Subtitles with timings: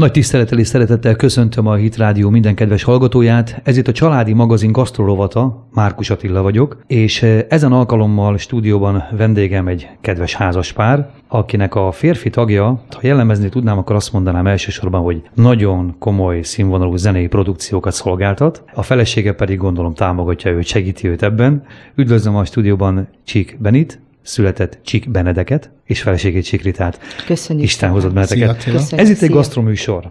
[0.00, 3.60] Nagy tisztelettel és szeretettel köszöntöm a Hit Rádió minden kedves hallgatóját.
[3.64, 9.66] Ez itt a családi magazin gasztrolovata, Márkus Attila vagyok, és eh, ezen alkalommal stúdióban vendégem
[9.66, 15.22] egy kedves házaspár, akinek a férfi tagja, ha jellemezni tudnám, akkor azt mondanám elsősorban, hogy
[15.34, 21.62] nagyon komoly színvonalú zenei produkciókat szolgáltat, a felesége pedig gondolom támogatja őt, segíti őt ebben.
[21.94, 27.00] Üdvözlöm a stúdióban Csík Benit, született Csik Benedeket, és feleségét Csikritát.
[27.26, 27.64] Köszönjük.
[27.64, 28.66] Isten hozott benneteket.
[28.90, 30.10] Ez itt egy gasztroműsor.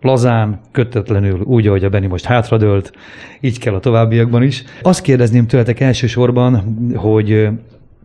[0.00, 2.92] Lazán, kötetlenül, úgy, ahogy a Beni most hátradőlt,
[3.40, 4.64] így kell a továbbiakban is.
[4.82, 7.48] Azt kérdezném tőletek elsősorban, hogy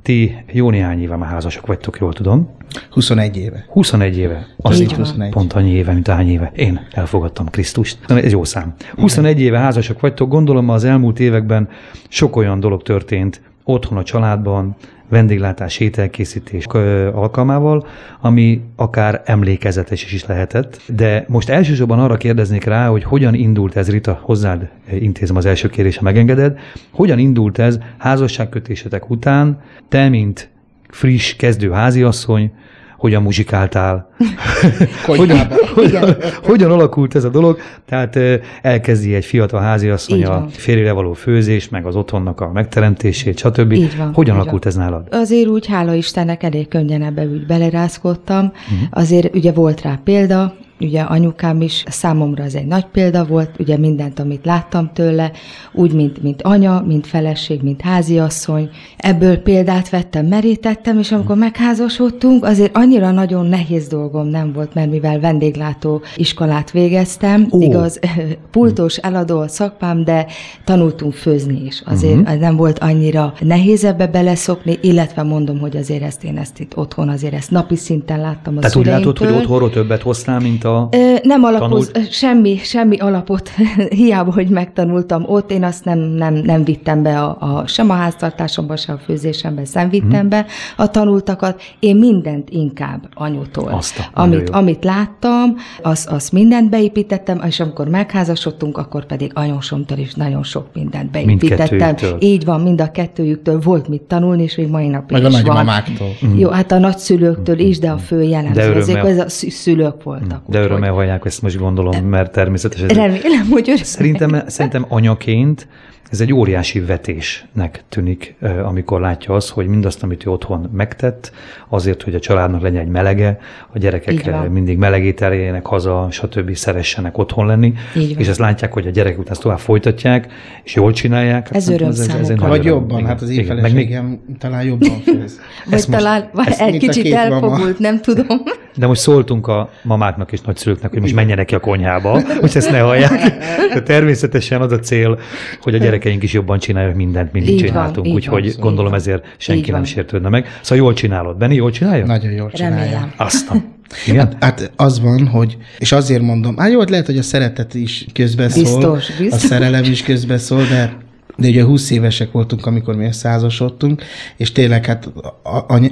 [0.01, 2.49] ti jó néhány éve már házasok vagytok, jól tudom.
[2.89, 3.65] 21 éve.
[3.69, 4.47] 21 éve.
[4.57, 4.99] Az Így így van.
[4.99, 5.29] 21.
[5.29, 6.51] pont annyi éve, mint ahány éve.
[6.55, 7.97] Én elfogadtam Krisztust.
[8.07, 8.73] Ez jó szám.
[8.95, 11.69] 21 éve házasok vagytok, gondolom az elmúlt években
[12.09, 14.75] sok olyan dolog történt otthon a családban,
[15.09, 16.65] vendéglátás, ételkészítés
[17.13, 17.87] alkalmával,
[18.21, 20.81] ami akár emlékezetes is lehetett.
[20.95, 25.69] De most elsősorban arra kérdeznék rá, hogy hogyan indult ez, Rita, hozzád intézem az első
[25.69, 26.59] kérdés, ha megengeded,
[26.91, 30.49] hogyan indult ez házasságkötésetek után, te, mint
[30.89, 32.51] friss, kezdő háziasszony,
[32.97, 34.09] hogyan muzsikáltál,
[35.05, 37.59] hogyan, hogyan, hogyan alakult ez a dolog.
[37.85, 38.19] Tehát
[38.61, 43.71] elkezdi egy fiatal háziasszony a férjére való főzés, meg az otthonnak a megteremtését, stb.
[43.71, 44.73] Így van, hogyan így alakult van.
[44.73, 45.07] ez nálad?
[45.11, 48.45] Azért úgy, hála Istennek, elég könnyen ebbe úgy belerázkodtam.
[48.45, 48.87] Uh-huh.
[48.89, 53.77] Azért ugye volt rá példa, ugye anyukám is számomra ez egy nagy példa volt, ugye
[53.77, 55.31] mindent, amit láttam tőle,
[55.71, 58.69] úgy, mint, mint anya, mint feleség, mint háziasszony.
[58.97, 64.89] Ebből példát vettem, merítettem, és amikor megházasodtunk, azért annyira nagyon nehéz dolgom nem volt, mert
[64.89, 67.61] mivel vendéglátó iskolát végeztem, Ó.
[67.61, 67.99] Igaz,
[68.51, 70.25] pultos eladó a szakmám, de
[70.63, 71.81] tanultunk főzni is.
[71.85, 72.39] Azért uh-huh.
[72.39, 77.09] nem volt annyira nehéz ebbe beleszokni, illetve mondom, hogy azért ezt én ezt itt otthon,
[77.09, 79.41] azért ezt napi szinten láttam a Tehát úgy látod, hogy szüleimtől.
[79.41, 80.87] otthonról többet hoztál, mint a...
[80.91, 82.11] Ö, Nem alapoz, Tanult?
[82.11, 83.49] semmi, semmi alapot,
[83.89, 87.93] hiába, hogy megtanultam ott, én azt nem, nem, nem vittem be a, a, sem a
[87.93, 90.27] háztartásomba, sem a főzésembe, sem vittem Mhm.
[90.27, 90.45] be
[90.77, 91.61] a tanultakat.
[91.79, 93.79] Én mindent inkább anyutól.
[94.13, 100.43] Amit, amit láttam, azt az mindent beépítettem, és amikor megházasodtunk, akkor pedig anyósomtól is nagyon
[100.43, 101.95] sok mindent beépítettem.
[102.19, 105.33] Így van, mind a kettőjüktől volt mit tanulni, és még mai napig Meg a is
[105.33, 105.43] van.
[105.43, 106.07] nagymamáktól.
[106.35, 108.69] Jó, hát a nagyszülőktől is, de a fő jellemző.
[108.69, 108.77] Mhm.
[108.77, 110.41] Ezek örömmel- az a szü- szülők voltak.
[110.47, 112.87] De úgyhogy- örömmel hallják ezt most gondolom, mert természetesen...
[112.87, 113.83] Remélem, hogy örömmel.
[113.83, 115.67] Szerintem, szerintem anyaként
[116.11, 121.31] ez egy óriási vetésnek tűnik, amikor látja azt, hogy mindazt, amit ő otthon megtett,
[121.69, 123.39] azért, hogy a családnak legyen egy melege,
[123.73, 126.55] a gyerekek mindig melegételjenek haza, stb.
[126.55, 127.73] szeressenek otthon lenni,
[128.17, 130.27] és ezt látják, hogy a gyerekek után ezt tovább folytatják,
[130.63, 131.47] és jól csinálják.
[131.47, 132.35] Hát Ez szerintem öröm egy számukra.
[132.47, 132.79] nagy Vagy öröm.
[132.79, 133.55] jobban, Igen, hát az én igen.
[133.55, 135.39] Meg még, feleségem talán jobban főz.
[135.65, 138.27] Vagy Ezt most- talán vagy ezt egy kicsit elfogult, nem tudom.
[138.77, 142.71] de most szóltunk a mamáknak és nagyszülőknek, hogy most menjenek ki a konyhába, hogy ezt
[142.71, 143.37] ne hallják.
[143.73, 145.19] De természetesen az a cél,
[145.61, 148.07] hogy a gyerekeink is jobban csinálják mindent, mint mi Így csináltunk.
[148.07, 148.99] Úgyhogy gondolom így van.
[148.99, 150.47] ezért senki nem sértődne meg.
[150.61, 151.37] Szóval jól csinálod.
[151.37, 152.05] Benni, jól csinálja?
[152.05, 152.77] Nagyon jól csinálja.
[152.77, 153.13] Remélem.
[153.17, 153.75] Aztán.
[154.07, 154.35] Igen?
[154.39, 158.63] Hát az van, hogy, és azért mondom, hát jó, lehet, hogy a szeretet is közbeszól,
[158.63, 159.43] Biztos, biztos.
[159.43, 160.97] a szerelem is közbeszól, de
[161.37, 164.03] de ugye 20 évesek voltunk, amikor mi összeházasodtunk,
[164.37, 165.11] és tényleg hát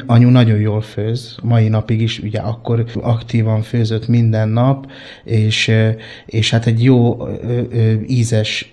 [0.05, 4.91] anyu nagyon jól főz, mai napig is, ugye akkor aktívan főzött minden nap,
[5.23, 5.71] és,
[6.25, 7.17] és hát egy jó
[8.07, 8.69] ízes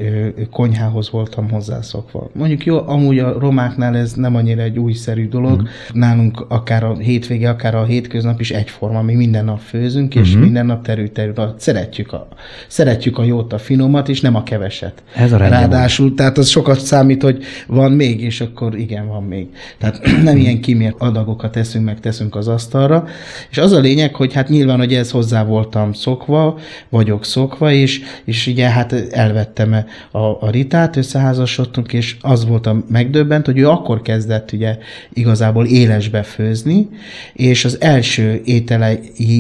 [0.51, 2.31] konyhához voltam hozzászokva.
[2.35, 5.99] Mondjuk jó, amúgy a romáknál ez nem annyira egy újszerű dolog, Mhm.
[5.99, 10.67] nálunk akár a hétvége, akár a hétköznap is egyforma, mi minden nap főzünk, és minden
[10.67, 11.55] nap terül-terül.
[11.59, 12.29] Szeretjük a,
[12.69, 15.03] szeretjük a jót, a finomat, és nem a keveset.
[15.15, 15.49] Ez a van.
[15.49, 19.47] Ráadásul, tehát az sokat számít, hogy van még, és akkor igen, van még.
[19.79, 23.07] Tehát nem ilyen kimért adagokat teszünk, meg teszünk az asztalra.
[23.51, 26.59] És az a lényeg, hogy hát nyilván, hogy ez hozzá voltam szokva,
[26.89, 32.85] vagyok szokva, és, és ugye hát elvettem a, a Ritát, összeházasodtunk, és az volt a
[32.89, 34.79] megdöbbent, hogy ő akkor kezdett ugye
[35.13, 36.89] igazából élesbe főzni,
[37.33, 38.99] és az első ételei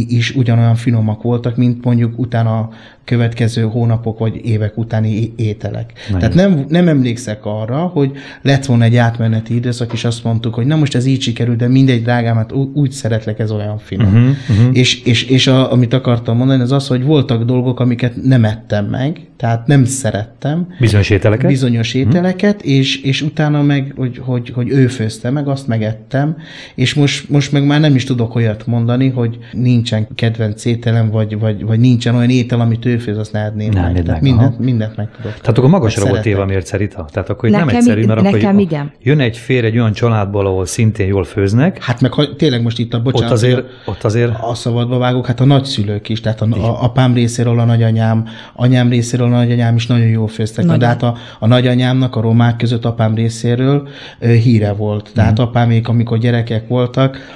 [0.08, 2.70] is ugyanolyan finomak voltak, mint mondjuk utána
[3.04, 5.92] következő hónapok vagy évek utáni ételek.
[6.10, 6.18] Nagyon.
[6.20, 8.12] Tehát nem, nem emlékszek arra, hogy
[8.42, 11.68] lett volna egy átmeneti időszak, és azt mondtuk, hogy na most ez így sikerült, de
[11.68, 14.10] mindegy, drágám, hát úgy szeretlek, ez olyan finom.
[14.10, 14.76] Mhm, Uh-huh, uh-huh.
[14.76, 18.86] És, és, és a, amit akartam mondani, az az, hogy voltak dolgok, amiket nem ettem
[18.86, 21.50] meg, tehát nem szerettem, Bizonyos ételeket?
[21.50, 26.36] bizonyos ételeket, és, és utána meg, hogy, hogy, hogy ő főzte meg, azt megettem,
[26.74, 31.38] és most, most meg már nem is tudok olyat mondani, hogy nincsen kedvenc ételem, vagy,
[31.38, 32.91] vagy, vagy nincsen olyan étel, amit ő
[33.32, 33.92] ne edném Nem meg.
[33.92, 34.62] Tehát meg, mindent, aha.
[34.62, 35.32] mindent meg tudok.
[35.40, 36.54] Tehát akkor magasra volt éve a szeretek.
[36.54, 37.06] mérce, Rita.
[37.12, 38.92] Tehát akkor itt nem Nekem egyszerű, mert akkor nekem jön- igen.
[39.02, 42.78] jön egy fér egy olyan családból, ahol szintén jól főznek, Hát meg ha, tényleg most
[42.78, 46.40] itt a bocsánat, ott azért, ott azért a, szabadba vágok, hát a nagyszülők is, tehát
[46.40, 48.24] a, a apám részéről a nagyanyám,
[48.54, 50.64] anyám részéről a nagyanyám is nagyon jól főztek.
[50.64, 53.88] Na, de hát a, a nagyanyámnak a romák között apám részéről
[54.18, 55.10] ö, híre volt.
[55.14, 55.40] Tehát Mhm.
[55.46, 57.32] apámék, amikor gyerekek voltak,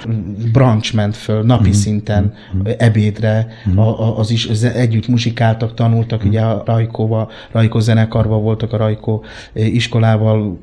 [0.51, 1.77] branch ment föl napi Mhm.
[1.77, 2.33] szinten
[2.63, 5.07] ö, ebédre, a, a, az is az együtt
[5.47, 6.27] muzsikáltak, tanultak, Mhm.
[6.27, 9.23] ugye a Rajkóba, Rajkó zenekarba voltak, a Rajkó
[9.53, 10.57] iskolával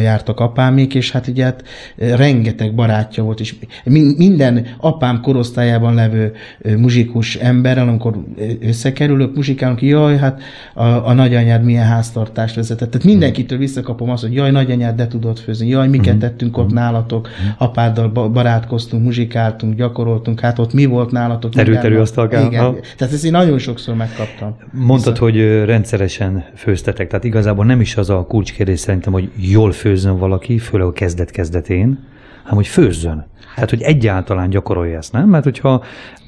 [0.00, 1.62] jártak apámék, és hát ugye hát
[1.96, 3.54] rengeteg barátja volt, és
[3.84, 6.32] min- minden apám korosztályában levő
[6.76, 8.14] muzsikus emberrel, amikor
[8.60, 10.40] összekerülök, muzsikálunk, jaj, hát
[10.74, 12.90] a, a nagyanyád milyen háztartást vezetett.
[12.90, 16.22] Tehát mindenkitől visszakapom azt, hogy jaj, nagyanyád, de tudod főzni, jaj, miket Mhm.
[16.22, 17.28] tettünk ott nálatok,
[17.58, 21.50] apáddal ba- barátkoztunk, muzsikáltunk, gyakoroltunk, hát ott mi volt nálatok?
[21.50, 21.82] Terül- minden nap?
[21.82, 24.56] terülasztalkán, Igen, tehát ezt én nagyon sokszor megkaptam.
[24.72, 29.72] Mondtad, hogy ö, rendszeresen főztetek, tehát igazából nem is az a kulcskérdés szerintem, hogy jól
[29.72, 32.06] főzzön valaki, főleg a kezdet-kezdetén,
[32.42, 33.26] hanem hogy főzzön.
[33.54, 35.28] Tehát, hogy egyáltalán gyakorolja ezt, nem?
[35.28, 35.84] Mert hogyha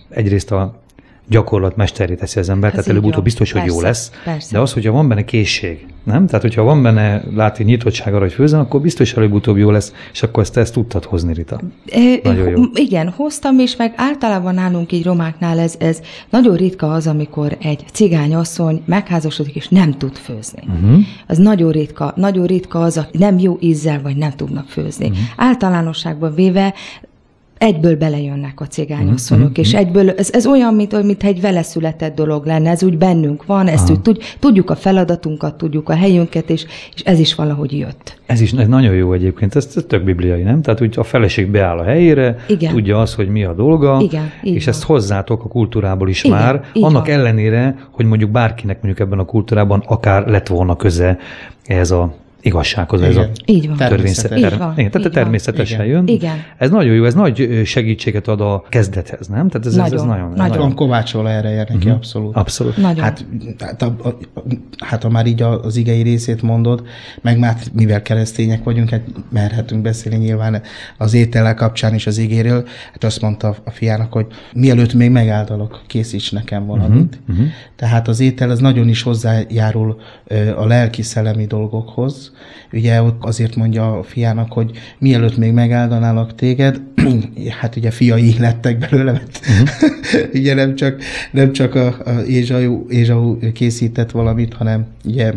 [0.09, 0.80] egyrészt a
[1.31, 4.12] gyakorlat mesteré teszi az ember, Ez tehát előbb-utóbb biztos, hogy jó lesz.
[4.25, 4.49] persze.
[4.53, 6.27] De az, hogyha van benne készség, nem?
[6.27, 10.23] Tehát, hogyha van benne látni nyitottság arra, hogy főzzön, akkor biztos előbb-utóbb jó lesz, és
[10.23, 11.61] akkor ezt, ezt tudtad hozni, Rita.
[11.85, 12.62] É, Nagyon jó.
[12.75, 16.00] Igen, hoztam is, meg általában nálunk így romáknál ez, ez
[16.31, 20.62] nagyon ritka az, amikor egy cigányasszony megházasodik és nem tud főzni.
[20.67, 21.00] Uh-huh.
[21.26, 22.12] Az nagyon ritka.
[22.17, 25.06] Nagyon ritka az, aki nem jó ízzel vagy nem tudnak főzni.
[25.06, 25.25] Uh-huh.
[25.37, 26.75] Általánosságban véve
[27.61, 29.65] egyből belejönnek a cigányasszonyok, uh-huh.
[29.65, 33.47] és egyből, ez, ez olyan, mint, mint egy vele született dolog lenne, ez úgy bennünk
[33.47, 37.79] van, ezt úgy tud, tudjuk a feladatunkat, tudjuk a helyünket, és, és ez is valahogy
[37.79, 38.19] jött.
[38.27, 40.62] Ez is ez nagyon jó egyébként, ez, ez tök bibliai, nem?
[40.62, 42.73] Tehát úgy a feleség beáll a helyére, Igen.
[42.73, 44.75] tudja azt, hogy mi a dolga, Igen, és van.
[44.75, 47.15] ezt hozzátok a kultúrából is Igen, már, annak van.
[47.15, 51.19] ellenére, hogy mondjuk bárkinek mondjuk ebben a kultúrában akár lett volna köze
[51.67, 53.31] ez a igazsághoz, ez a Igen.
[53.44, 53.76] Így van.
[53.76, 54.31] törvényszer.
[54.31, 54.52] Természetes.
[54.52, 55.22] Így van, Igen, tehát így van.
[55.22, 55.92] természetesen Igen.
[55.92, 56.06] jön.
[56.06, 56.37] Igen.
[56.58, 59.48] Ez nagyon jó, ez nagy segítséget ad a kezdethez, nem?
[59.48, 60.58] Tehát ez, ez, ez Nagyon, nagyon, nagyon.
[60.58, 62.37] Van kovácsolva erre ér neki, abszolút.
[62.37, 62.76] Abszolút.
[62.76, 63.04] Nagyon.
[63.04, 63.25] Hát,
[63.58, 64.16] hát, a, a,
[64.84, 66.82] hát ha már így a- az igei részét mondod,
[67.22, 70.62] meg már mivel keresztények vagyunk, hát merhetünk beszélni nyilván
[70.98, 72.64] az étellel kapcsán is az igéről.
[72.92, 77.19] Hát azt mondta a fiának, hogy mielőtt még megáldalok, készíts nekem valamit.
[77.20, 77.46] Uh-huh, uh-huh.
[77.76, 80.00] Tehát az étel az nagyon is hozzájárul
[80.56, 82.30] a lelki-szellemi dolgokhoz.
[82.73, 86.81] Ugye ott azért mondja a fiának, hogy mielőtt még megáldanálak téged,
[87.61, 90.35] hát ugye fiai lettek belőle, mert uh-huh.
[90.41, 95.32] ugye nem csak, nem csak a, a Ézsau, Ézsau készített valamit, hanem ugye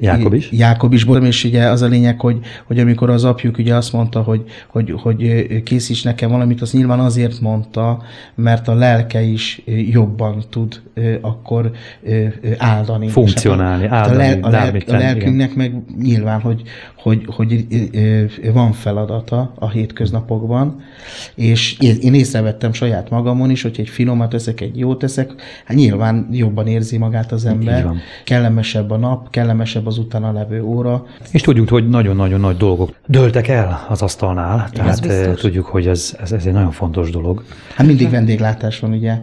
[0.00, 0.50] Jákob is.
[0.52, 3.92] Jákob is volt, és ugye az a lényeg, hogy, hogy amikor az apjuk ugye azt
[3.92, 8.02] mondta, hogy, hogy, hogy készíts nekem valamit, az nyilván azért mondta,
[8.34, 10.82] mert a lelke is jobban tud
[11.20, 11.70] akkor
[12.58, 13.08] áldani.
[13.08, 16.62] Funkcionálni, hát a, áldani, a, lel, a, lel, a lelkünknek meg nyilván, hogy,
[16.96, 17.66] hogy, hogy
[18.52, 20.80] van feladata a hétköznapokban,
[21.34, 25.32] és én észrevettem saját magamon is, hogy egy finomat teszek, egy jót teszek,
[25.64, 27.90] hát nyilván jobban érzi magát az ember,
[28.24, 31.06] kellemesebb a nap, kellemesebb az utána levő óra.
[31.30, 35.26] És tudjuk, hogy nagyon-nagyon nagy dolgok dőltek el az asztalnál, tehát biztos.
[35.26, 37.42] eh, tudjuk, hogy ez, ez, ez egy nagyon fontos dolog.
[37.74, 39.18] Hát mindig vendéglátás van, ugye,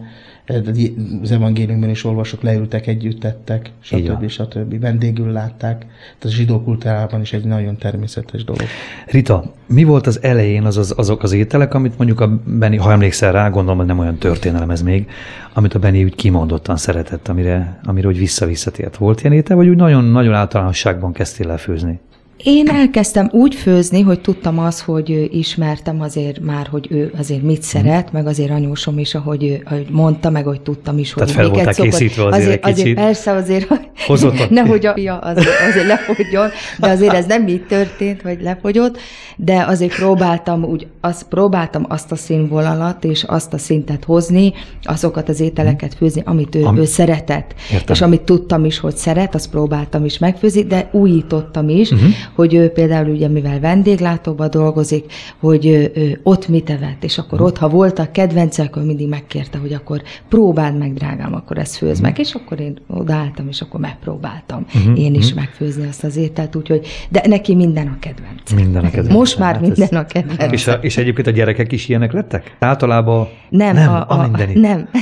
[1.22, 3.60] az evangéliumban is olvasok, leültek, együtt van.
[3.80, 4.28] stb.
[4.28, 4.80] stb.
[4.80, 5.78] Vendégül látták.
[5.78, 8.62] Tehát a zsidó kultúrában is egy nagyon természetes dolog.
[9.06, 12.92] Rita, mi volt az elején az, az, azok az ételek, amit mondjuk a Beni, ha
[12.92, 15.08] emlékszel rá, gondolom, hogy nem olyan történelem ez még,
[15.52, 18.96] amit a Beni úgy kimondottan szeretett, amire, amire úgy vissza-visszatért.
[18.96, 22.00] Volt ilyen étel, vagy úgy nagyon-nagyon általánosságban kezdtél el főzni?
[22.44, 27.62] Én elkezdtem úgy főzni, hogy tudtam az, hogy ismertem azért már, hogy ő azért mit
[27.62, 31.74] szeret, meg azért anyósom is, ahogy, ahogy mondta, meg hogy tudtam is, hogy Tehát voltál
[31.74, 36.48] készítve azért egy azért, azért persze azért, hogy Hozott nehogy a fia azért, azért lefogyjon,
[36.78, 38.98] de azért ez nem így történt, hogy lefogyott,
[39.36, 45.28] de azért próbáltam úgy, azt próbáltam azt a színvonalat és azt a szintet hozni, azokat
[45.28, 47.54] az ételeket főzni, amit ő, Am- ő szeretett.
[47.72, 47.94] Értem.
[47.94, 52.08] És amit tudtam is, hogy szeret, azt próbáltam is megfőzni, de újítottam is, uh-huh.
[52.34, 57.32] Hogy ő például ugye, mivel vendéglátóban dolgozik, hogy ő, ő ott mit evett, és akkor
[57.32, 57.46] uh-huh.
[57.46, 62.00] ott, ha voltak kedvencek, akkor mindig megkérte, hogy akkor próbáld meg, drágám, akkor ezt főz
[62.00, 64.98] meg, és akkor én odaálltam, és akkor megpróbáltam uh-huh.
[65.00, 68.52] én is megfőzni azt az ételt, úgyhogy, de neki minden a kedvenc.
[68.54, 69.12] Minden a kedvenc.
[69.12, 70.52] Most már Hát minden ez- a kedvenc.
[70.52, 72.56] És, a, és egyébként a gyerekek is ilyenek lettek?
[72.58, 74.60] Általában Nem, nem, a, a, a mindeni.
[74.60, 74.88] nem.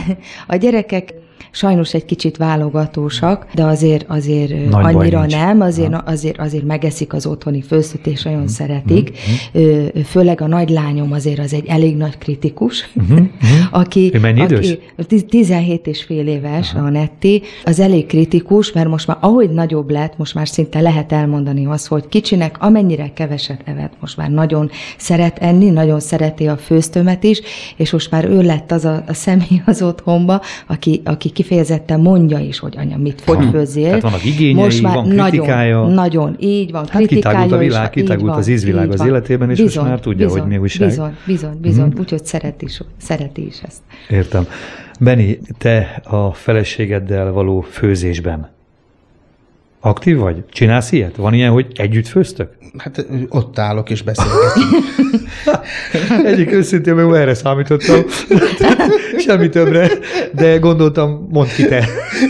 [0.46, 1.14] A gyerekek
[1.54, 7.26] Sajnos egy kicsit válogatósak, de azért, azért Nagy annyira nem, azért, azért, azért megeszik az
[7.26, 9.18] otthoni főztőt, és nagyon szeretik.
[9.52, 12.90] Ö, Főleg a nagylányom azért az egy elég nagy kritikus,
[13.70, 14.70] aki, Mhm, Ő mennyi idős?
[14.70, 19.50] aki tiz- 17 és fél éves, a Netti, az elég kritikus, mert most már ahogy
[19.50, 24.30] nagyobb lett, most már szinte lehet elmondani azt, hogy kicsinek amennyire keveset evett, most már
[24.30, 27.40] nagyon szeret enni, nagyon szereti a főztőmet is,
[27.76, 32.38] és most már ő lett az a, a személy az otthonba, aki, aki kifejezetten mondja
[32.38, 33.50] is, hogy anya, mit Aha.
[33.50, 33.84] főzzél.
[33.84, 35.86] Tehát vannak igényei, most már van nagyon, kritikája.
[35.86, 39.06] nagyon, így van, Hát kitágult a világ, kitágult van, az ízvilág az van.
[39.06, 40.88] életében, és most már tudja, hogy mi újság.
[40.88, 41.98] Bizony, bizony, bizony, mm.
[41.98, 43.82] úgyhogy szereti, is, szereti is ezt.
[44.08, 44.46] Értem.
[45.00, 48.50] Beni, te a feleségeddel való főzésben
[49.84, 50.44] aktív vagy?
[50.50, 51.16] Csinálsz ilyet?
[51.16, 52.48] Van ilyen, hogy együtt főztök?
[52.78, 54.84] Hát ott állok és beszélgetünk.
[56.30, 58.02] Egyik őszintén meg erre számítottam.
[59.26, 59.88] Semmi többre,
[60.32, 61.84] de gondoltam, mondd ki te.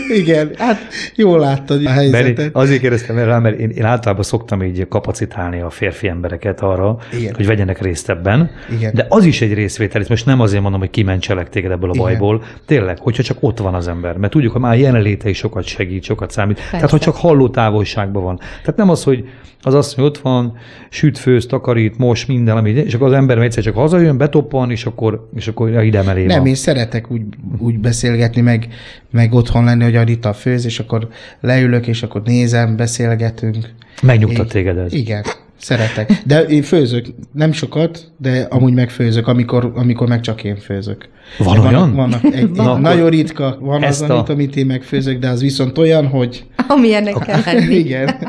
[0.09, 2.49] Igen, hát jól láttad a helyzetet.
[2.55, 7.33] azért kérdeztem erre, mert én, én általában szoktam így kapacitálni a férfi embereket arra, Igen.
[7.35, 8.51] hogy vegyenek részt ebben.
[8.71, 8.93] Igen.
[8.93, 11.93] De az is egy részvétel, és most nem azért mondom, hogy kimentselek téged ebből a
[11.93, 12.05] Igen.
[12.05, 12.43] bajból.
[12.65, 16.03] Tényleg, hogyha csak ott van az ember, mert tudjuk, hogy már jelenléte is sokat segít,
[16.03, 16.55] sokat számít.
[16.55, 16.71] Persze.
[16.71, 18.37] Tehát, ha csak halló távolságban van.
[18.37, 19.25] Tehát nem az, hogy
[19.65, 20.57] az azt, hogy ott van,
[20.89, 24.85] süt, főz, takarít, most minden, ami, és akkor az ember egyszer csak hazajön, betoppan, és
[24.85, 26.47] akkor, és akkor ja, ide mellé Nem, van.
[26.47, 27.21] én szeretek úgy,
[27.57, 28.67] úgy beszélgetni, meg,
[29.11, 31.07] meg otthon lenni, hogy a Rita főz, és akkor
[31.39, 33.57] leülök, és akkor nézem, beszélgetünk.
[34.01, 34.93] Megnyugtat téged ez.
[34.93, 35.23] Igen,
[35.63, 36.21] szeretek.
[36.25, 41.09] De én főzök, nem sokat, de amúgy megfőzök, amikor, amikor meg csak én főzök.
[41.37, 41.95] Van Vannak- olyan?
[41.95, 45.77] Vannak, egy, Na nagyon ritka, van az, a- amit, amit én megfőzök, de az viszont
[45.77, 47.75] olyan, hogy Amilyennek kell lenni.
[47.75, 48.09] igen.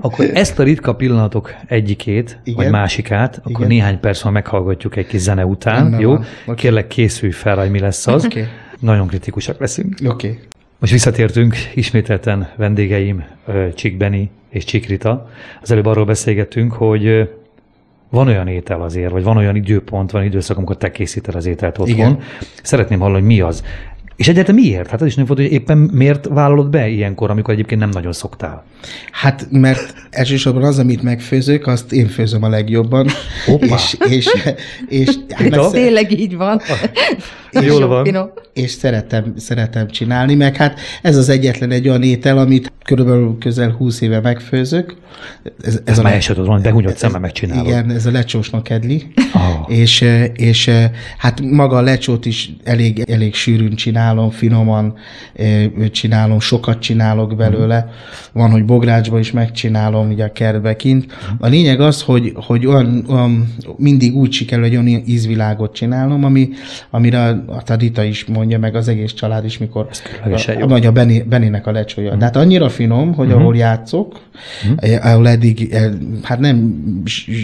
[0.00, 2.62] Akkor ezt a ritka pillanatok egyikét, Igen.
[2.62, 3.66] vagy másikát, akkor Igen.
[3.66, 6.16] néhány perc van meghallgatjuk egy kis zene után, Rendben jó?
[6.46, 6.56] van.
[6.56, 8.24] Kérlek készülj fel, hogy mi lesz az.
[8.24, 8.46] Oké.
[8.80, 9.94] Nagyon kritikusak leszünk.
[10.06, 10.28] Oké.
[10.28, 10.38] Okay.
[10.84, 15.30] Most visszatértünk, ismételten vendégeim ö, Csik Beni és Csik Rita.
[15.62, 17.30] Az előbb arról beszélgettünk, hogy
[18.10, 21.78] van olyan étel azért, vagy van olyan időpont, van időszak, amikor te készíted az ételt
[21.78, 21.96] otthon.
[21.96, 22.18] Igen.
[22.62, 23.64] Szeretném hallani, hogy mi az.
[24.16, 24.90] És egyáltalán miért?
[24.90, 28.12] Hát az is nem volt, hogy éppen miért vállalod be ilyenkor, amikor egyébként nem nagyon
[28.12, 28.64] szoktál.
[29.10, 33.08] Hát, mert elsősorban az, amit megfőzök, azt én főzöm a legjobban.
[33.46, 33.66] Hoppá.
[33.66, 34.28] És, és,
[34.88, 35.62] és, hát Rita?
[35.62, 36.60] meg, Tényleg így van.
[37.62, 38.04] Jól Jó, van.
[38.04, 38.30] finom.
[38.52, 43.70] és szeretem, szeretem csinálni, meg hát ez az egyetlen egy olyan étel, amit körülbelül közel
[43.70, 44.96] 20 éve megfőzök.
[45.62, 47.66] Ez, Ez már el sem tudod, mondani, behunyott szemmel megcsinálod.
[47.66, 49.12] Igen, ez a lecsósnak edli.
[49.32, 49.76] Ah.
[49.78, 50.04] És,
[50.34, 54.94] és eh, hát maga a lecsót is elég, elég sűrűn csinálom, finoman
[55.90, 57.88] csinálom, sokat csinálok belőle.
[58.32, 61.06] Van, hogy bográcsba is megcsinálom, ugye a kertbe kint.
[61.38, 66.48] A lényeg az, hogy, hogy olyan, olyan, mindig úgy sikerül, hogy olyan ízvilágot csinálnom, ami,
[66.90, 69.88] amire a Tadita is mondja, meg az egés család is, mikor
[70.60, 72.14] a, vagy a Benny, Bennynek a lecsója.
[72.14, 74.20] De hát annyira finom, hogy ahol játszok,
[74.76, 75.90] eh, ahol eddig, eh,
[76.22, 76.82] hát nem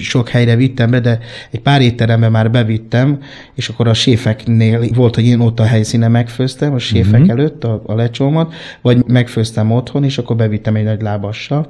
[0.02, 1.18] sok helyre vittem be, de
[1.50, 3.18] egy pár étterembe már bevittem,
[3.54, 7.82] és akkor a séfeknél volt, hogy én ott a helyszínen megfőztem, a séfek előtt a,
[7.86, 8.52] a lecsómat,
[8.82, 11.68] vagy megfőztem otthon, és akkor bevittem egy nagy lábassal,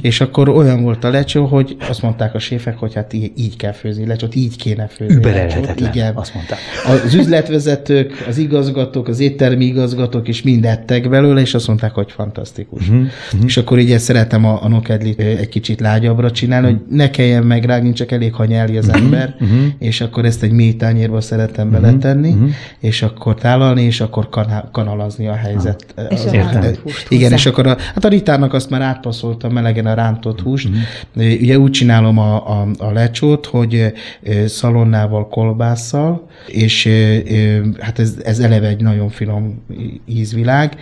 [0.00, 3.56] és akkor olyan volt a lecsó, hogy azt mondták a séfek, hogy hát így, így
[3.56, 5.80] kell főzni lecsót, így kéne főzni lecsót.
[5.80, 6.14] Igen.
[6.14, 6.58] azt mondták.
[7.04, 12.12] Az üzletvezetők, az igazgatók, az éttermi igazgatók is mind ettek belőle, és azt mondták, hogy
[12.12, 12.88] fantasztikus.
[12.88, 13.06] Uh-huh.
[13.44, 17.92] És akkor így szeretem a, a nokedlit egy kicsit lágyabbra csinálni, hogy ne kelljen megrágni,
[17.92, 19.58] csak elég, ha nyelli az ember, uh-huh.
[19.78, 22.50] és akkor ezt egy mély tányérba szeretem beletenni, uh-huh.
[22.80, 25.94] és akkor tálalni, és akkor kanál, kanalazni a helyzet.
[26.08, 28.80] És az- a rántott ö, húst Igen, és akkor a, hát a ritának azt már
[28.80, 30.68] átpasszoltam melegen a rántott húst.
[30.68, 31.40] Uh-huh.
[31.40, 37.16] Ugye úgy csinálom a, a, a lecsót, hogy ö, szalonnával, kolbásszal, és ö,
[37.78, 39.62] hát ez, ez eleve egy nagyon finom
[40.06, 40.76] ízvilág,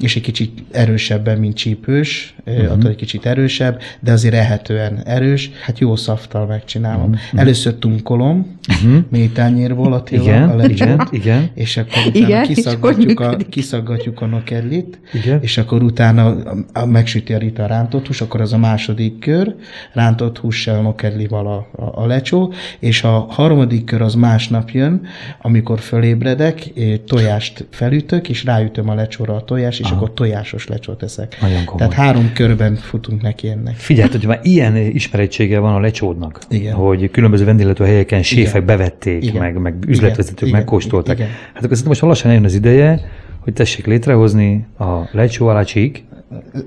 [0.00, 2.72] és egy kicsit erősebben, mint csípős, uh-huh.
[2.72, 5.50] attól egy kicsit erősebb, de azért ehetően erős.
[5.64, 7.10] Hát jó szaftal megcsinálom.
[7.10, 7.40] Uh-huh.
[7.40, 9.02] Először tunkolom, uh-huh.
[9.10, 11.50] mély tányérból a téva, Igen, a lecsót, igen, igen.
[11.54, 12.50] és akkor utána Igen, hogy
[12.82, 15.38] kiszaggatjuk, a, kiszaggatjuk a nokedlit, Igen.
[15.42, 19.18] és akkor utána a, a, megsüti a Rita a rántott hús, akkor az a második
[19.18, 19.54] kör,
[19.92, 25.06] rántott hússal, nokedlival a, a, a lecsó, és a harmadik kör az másnap jön,
[25.40, 31.02] amikor fölébredek, eh, tojást felütök, és ráütöm a lecsóra a tojás, és akkor tojásos lecsót
[31.02, 31.36] eszek.
[31.40, 31.88] Nagyon komoly.
[31.88, 33.74] Tehát három körben futunk neki ennek.
[33.74, 36.74] Figyelj, hogy már ilyen ismerettsége van a lecsódnak, Igen.
[36.74, 39.42] hogy különböző vendéglátó helyeken séfek bevették, Igen.
[39.42, 40.58] meg, meg üzletvezetők Igen.
[40.60, 41.16] megkóstolták.
[41.16, 41.28] Igen.
[41.28, 43.00] Hát akkor szerintem most lassan eljön az ideje,
[43.40, 46.04] hogy tessék létrehozni a lecsó alá csík,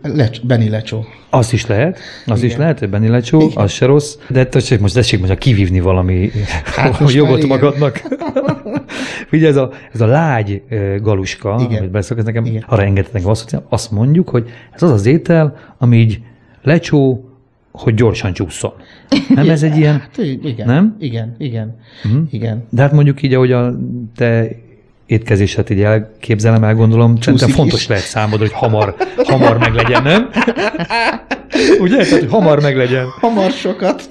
[0.01, 1.05] Lecs, Beni lecsó.
[1.29, 2.59] azt is lehet, az is Igen.
[2.59, 6.29] lehet, hogy Benni lecsó, az se rossz, de tessék most, tessék most kivívni valami
[6.75, 7.47] Hát jogot igen.
[7.47, 8.01] magadnak.
[9.31, 10.61] Ugye ez a, ez a lágy
[11.01, 11.77] galuska, Igen.
[11.77, 12.63] amit beszélek, nekem Igen.
[12.67, 13.21] arra engedtek
[13.69, 16.19] azt, mondjuk, hogy ez az az étel, ami így
[16.63, 17.29] lecsó,
[17.71, 18.73] hogy gyorsan csúszson.
[19.35, 19.99] Nem ez egy ilyen...
[19.99, 20.95] Hát, igen, Nem?
[20.99, 22.17] Igen, igen, Mhm.
[22.29, 22.63] igen.
[22.69, 23.75] De hát mondjuk így, ahogy a
[24.15, 24.47] te
[25.05, 27.87] étkezéset így elképzelem, elgondolom, szerintem fontos is.
[27.87, 30.29] lehet számodra, hogy hamar, hamar meglegyen, nem?
[31.79, 31.95] Ugye?
[31.97, 33.05] Tehát, hogy hamar meglegyen.
[33.19, 34.07] Hamar sokat.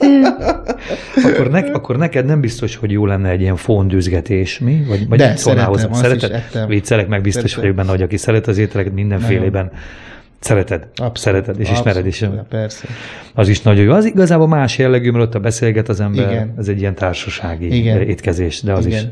[1.24, 4.84] Akkor, ne, akkor neked nem biztos, hogy jó lenne egy ilyen fondűzgetés, mi?
[4.88, 6.42] Vagy, vagy De, szeretem, azt Szereted?
[6.66, 7.60] Viccelek, meg biztos Szeretem.
[7.60, 9.70] vagyok benne, hogy aki szeret az ételeket mindenfélében,
[10.44, 11.16] szereted, Abszolút.
[11.16, 12.22] szereted, és ismered is.
[12.22, 12.86] Abszolút, Persze.
[13.34, 13.92] Az is nagyon jó.
[13.92, 16.54] Az igazából más jellegű, mert ott a beszélget az ember, Igen.
[16.58, 18.00] ez egy ilyen társasági Igen.
[18.00, 18.98] étkezés, de az Igen.
[19.04, 19.08] is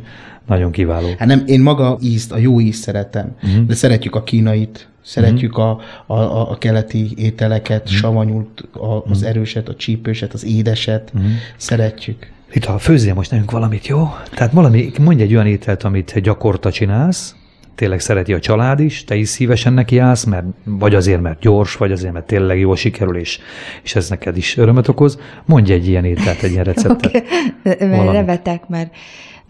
[0.47, 1.07] nagyon kiváló.
[1.19, 3.67] Hát nem, én maga ízt, a jó ízt szeretem, Mhm.
[3.67, 5.71] de szeretjük a kínait, szeretjük a,
[6.07, 7.95] a, a, a keleti ételeket, Mhm.
[7.95, 11.25] savanyút, a, az erőset, a csípőset, az édeset, Mhm.
[11.57, 12.31] szeretjük.
[12.53, 14.09] Rita, főzzél most nekünk valamit, jó?
[14.35, 17.35] Tehát valami, mondj egy olyan ételt, amit gyakorta csinálsz,
[17.83, 21.77] tényleg szereti a család is, te is szívesen neki állsz, mert vagy azért, mert gyors,
[21.77, 23.39] vagy azért, mert tényleg jól sikerül, és,
[23.83, 25.19] és ez neked is örömet okoz.
[25.45, 27.13] Mondj egy ilyen ételt, egy ilyen receptet.
[27.63, 28.13] Mert Valamit.
[28.13, 28.95] nevetek, mert,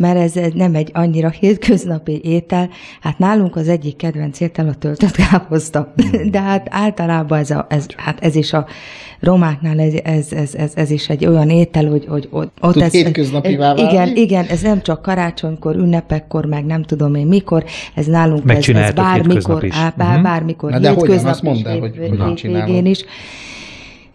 [0.03, 2.69] mert ez nem egy annyira hétköznapi étel.
[3.01, 5.93] Hát nálunk az egyik kedvenc étel a töltött káposzta.
[5.97, 6.31] Hmm.
[6.31, 8.67] De hát általában ez, a, ez, hát ez is a
[9.21, 12.83] romáknál ez, ez, ez, ez, ez is egy olyan étel, hogy, hogy ott, ott Tud
[12.83, 13.91] ez, hétköznapivá válni?
[13.93, 18.69] Igen, igen, ez nem csak karácsonykor, ünnepekkor, meg nem tudom én mikor, ez nálunk ez,
[18.69, 20.23] ez bármikor, á, bár, Mhm.
[20.23, 21.05] bármikor, Na de hogyan?
[21.07, 22.67] hétköznap Azt mondd el, hogy hogyan csinálod.
[22.67, 23.05] végén is.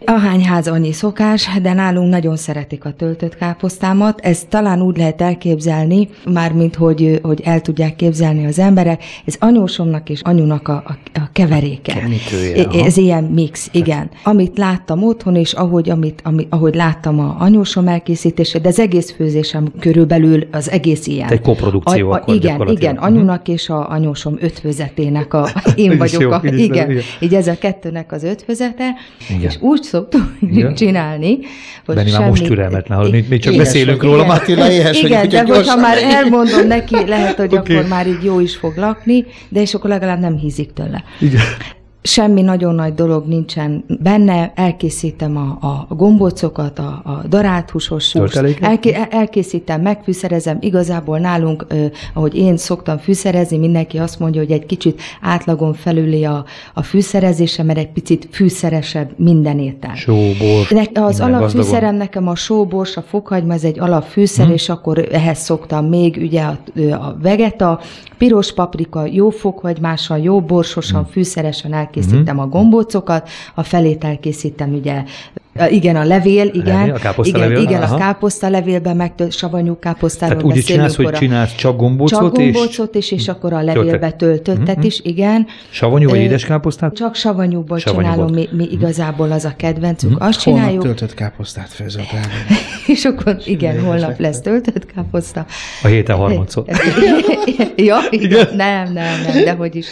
[0.06, 4.20] A hányház annyi szokás, de nálunk nagyon szeretik a töltött káposztámat.
[4.20, 9.04] Ez talán úgy lehet elképzelni, mármint hogy, hogy el tudják képzelni az emberek.
[9.26, 11.94] Ez anyósomnak és anyunak a, a, a keveréke.
[11.94, 12.86] Kenítője, I- aha.
[12.86, 14.10] Ez ilyen mix, igen.
[14.24, 19.12] Amit láttam otthon, és ahogy, amit, ami, ahogy láttam a anyósom elkészítését, de az egész
[19.12, 21.28] főzésem körülbelül az egész ilyen.
[21.28, 22.94] Te egy koprodukció akkor Igen, gyakorlatilag.
[22.94, 23.04] igen.
[23.04, 26.98] Anyunak és a anyósom ötvözetének a, én Ez vagyok jó, a, igen, igen.
[27.20, 28.96] így ez a kettőnek az ötvözete,
[29.30, 29.42] Igen.
[29.42, 30.76] és úgy szoktuk Igen.
[30.76, 31.38] csinálni,
[31.86, 32.30] hogy Benni már semmi...
[32.30, 34.10] most türelmetlen, hallod, mi, mi csak Éhes beszélünk vagy.
[34.10, 34.28] róla Igen.
[34.28, 34.42] már.
[34.42, 37.76] Attila éhes, Igen, hogyha de hogyha már elmondom neki, lehet, hogy Oké.
[37.76, 41.04] akkor már így jó is fog lakni, de és akkor legalább nem hízik tőle.
[41.20, 41.42] Igen.
[42.08, 45.58] Semmi nagyon nagy dolog nincsen benne, elkészítem a,
[45.90, 48.16] a gombócokat, a, a darált húsos
[48.62, 54.66] elké, elkészítem, megfűszerezem, igazából nálunk, ö, ahogy én szoktam fűszerezni, mindenki azt mondja, hogy egy
[54.66, 59.96] kicsit átlagon felüli a, a fűszerezése, mert egy picit fűszeresebb minden étel.
[59.96, 60.68] Só, bor.
[60.94, 61.96] Ne, az alapfűszerem gazdagon.
[61.96, 64.54] nekem a sóbors, a fokhagyma, ez egy alapfűszer, Mhm.
[64.54, 66.58] és akkor ehhez szoktam még ugye a,
[66.92, 67.80] a vegeta,
[68.18, 71.10] piros paprika, jó fokhagymással, jó borsosan, Mhm.
[71.12, 75.04] fűszeresen elkészítem a gombócokat, a felét elkészítem ugye
[75.60, 76.78] a- igen, a levél, igen.
[76.78, 77.96] Levél, a káposztalevél, igen, igen, aha.
[77.96, 80.90] a káposztalevélben megtölt savanyú káposztáról Tehát úgy is beszélünk.
[80.92, 84.76] csinálsz, hogy a- csinálsz csak gombócot, csak és gombócot is, és akkor a levélbe töltöttet
[84.78, 84.86] Mhm.
[84.86, 85.46] is, igen.
[85.70, 86.96] savanyú vagy Ö, édeskáposztát?
[86.96, 90.14] Csak savanyúból csinálom, mi, mi igazából az a kedvencünk.
[90.24, 92.20] Azt Holnap csináljuk, töltött káposztát főzök rá.
[92.94, 95.46] és akkor igen, holnap lesz töltött káposzta.
[95.84, 96.64] A héten harmadszor.
[97.76, 98.48] ja, igen.
[98.56, 99.86] Nem, nem, nem, de hogy is.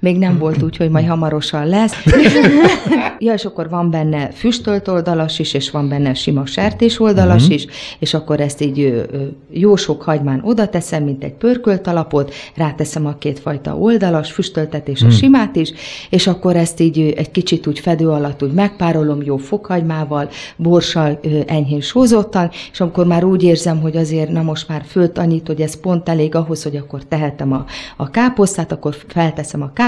[0.00, 1.94] Még nem volt úgy, hogy majd hamarosan lesz.
[3.18, 7.52] ja, és akkor van benne füstölt oldalas is, és van benne sima sertés oldalas Mhm.
[7.52, 7.66] is,
[7.98, 9.06] és akkor ezt így
[9.50, 15.02] jó sok hagymán oda teszem, mint egy pörkölt alapot, ráteszem a kétfajta oldalas, füstöltet és
[15.02, 15.14] a Mhm.
[15.14, 15.72] simát is,
[16.10, 21.80] és akkor ezt így egy kicsit úgy fedő alatt úgy megpárolom jó fokhagymával, borssal, enyhén
[21.80, 25.80] sózottan, és amikor már úgy érzem, hogy azért na most már fölt annyit, hogy ez
[25.80, 27.64] pont elég ahhoz, hogy akkor tehetem a,
[27.96, 29.86] a káposztát, akkor felteszem a káposztát,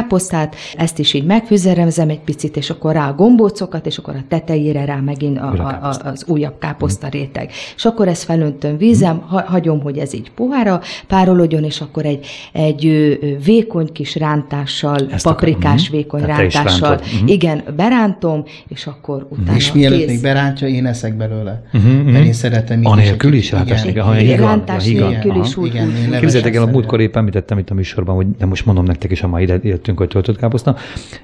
[0.77, 4.85] ezt is így megfűzerezem egy picit, és akkor rá a gombócokat, és akkor a tetejére
[4.85, 7.51] rá megint a, a, a, az újabb káposzta réteg.
[7.77, 12.27] És akkor ezt felöntöm vízem, ha, hagyom, hogy ez így pohára párolódjon, és akkor egy,
[12.53, 16.01] egy vékony kis rántással, Ezt paprikás akarom.
[16.01, 17.01] vékony Tehát rántással.
[17.21, 17.27] Mhm.
[17.27, 21.63] igen, berántom, és akkor utána És mielőtt még berántja, én eszek belőle.
[21.73, 22.11] Mhm, mhm.
[22.11, 23.85] Mert én szeretem így Anélkül is rántás igen.
[23.85, 25.81] nélkül, ha Igen, rántás nélkül is úgy.
[26.21, 29.21] Képzeljétek el, a múltkor épp említettem itt a műsorban, hogy de most mondom nektek is,
[29.21, 29.61] ha már ide
[29.91, 30.77] jöttünk, hogy töltött káposzta.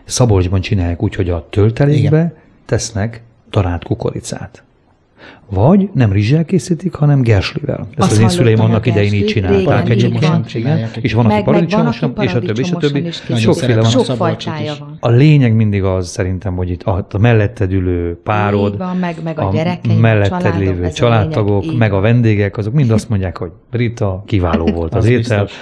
[0.05, 4.65] Szabolcsban csinálják úgy, hogy a töltelékbe tesznek darált kukoricát.
[5.51, 7.79] Vagy nem rizssel készítik, hanem gerslivel.
[7.91, 9.57] Ezt Azt az én szüleim annak idején így csinálták.
[9.87, 10.45] régen, egy így csomó- van.
[10.55, 10.89] igen.
[11.01, 13.11] És van, aki Meg, meg paradicsomosan, és a többi, és a többi.
[13.37, 13.91] Sokféle van.
[13.91, 14.79] Sok fajtája is.
[14.79, 14.97] van.
[15.01, 19.39] A lényeg mindig az szerintem, hogy itt a, a melletted ülő párod, van, meg- meg
[19.39, 19.53] a a
[20.01, 24.67] melletted családom, lévő a családtagok, meg a vendégek, azok mind azt mondják, hogy Rita, kiváló
[24.75, 25.43] volt az, Az étel.
[25.43, 25.59] biztos.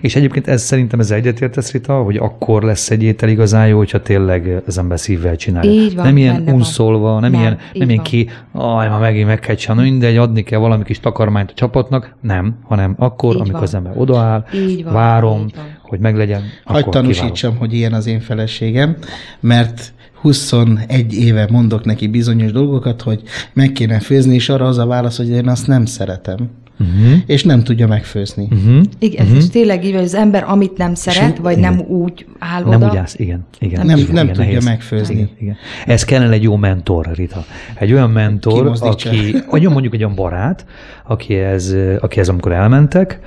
[0.00, 4.02] És egyébként ez szerintem ez egyetértesz, Rita, hogy akkor lesz egy étel igazán jó, hogyha
[4.02, 5.70] tényleg az ember szívvel csinálja.
[5.70, 9.40] Így van, nem ilyen unszolva, nem, Nem, ilyen, nem ilyen ki, aj, ma megint meg
[9.46, 12.14] kell csinálni, mindegy, adni kell valami kis takarmányt a csapatnak.
[12.20, 13.62] Nem, hanem akkor, Így amikor van.
[13.62, 15.64] az ember odaáll, Így van, várom, így van.
[15.82, 17.58] hogy meglegyen, Hagy tanúsítsam, kiváló.
[17.58, 18.96] hogy ilyen az én feleségem,
[19.40, 23.22] mert 21 éve mondok neki bizonyos dolgokat, hogy
[23.52, 26.50] meg kéne főzni, és arra az a válasz, hogy én azt nem szeretem.
[26.80, 27.18] Uh-huh.
[27.26, 28.48] És nem tudja megfőzni.
[28.50, 28.82] Uh-huh.
[28.98, 29.38] Igen, uh-huh.
[29.40, 31.74] és tényleg így, van, hogy az ember, amit nem szeret, vagy igen.
[31.74, 32.90] nem úgy áll Nem oda.
[32.90, 33.46] úgy állsz, igen.
[33.58, 34.64] igen Nem- igen, nem igen, tudja nehéz.
[34.64, 35.14] megfőzni.
[35.14, 35.56] Igen, igen.
[35.86, 37.44] Ez kellene egy jó mentor, Rita.
[37.74, 40.66] Egy olyan mentor, aki, vagy mondjuk egy olyan barát,
[41.06, 43.20] akihez, akihez amikor elmentek,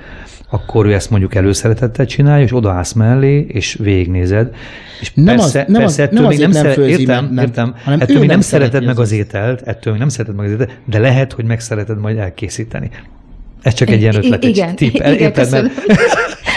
[0.50, 4.54] akkor ő ezt mondjuk előszeretettel csinálja, és odaállsz mellé, és végignézed.
[5.00, 7.30] És Nem persze, az- nem persze az- ettől nem még nem szere- főzi, értem, mert
[7.34, 10.36] nem- értem, hanem ettől még nem szereted meg az az ételt, ettől még nem szereted
[10.36, 12.90] meg az ételt, de lehet, hogy megszereted majd elkészíteni.
[13.62, 14.94] Ez csak egy ilyen I- ötlet, egy igen, tipp.
[14.94, 15.70] igen, Érted?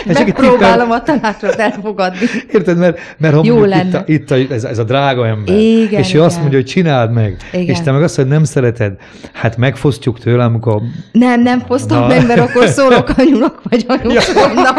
[0.05, 2.19] Mert, Megpróbálom a tanácsot elfogadni.
[2.53, 2.77] Érted?
[2.77, 3.97] Mert, mert ha Jó mondjuk itt, lenne.
[3.97, 6.41] a, itt a, ez, ez a drága ember, Igen, és ő azt igen.
[6.41, 7.65] mondja, hogy csináld meg, Igen.
[7.65, 8.93] és te meg azt, hogy nem szereted,
[9.33, 12.07] hát megfosztjuk tőle, amikor Nem, nem fosztom Na.
[12.07, 14.77] meg, mert akkor szólok anyunak vagy anyukomnak,